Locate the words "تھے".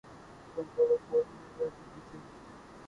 2.09-2.17